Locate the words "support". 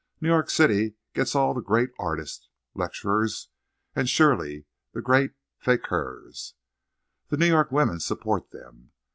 7.99-8.49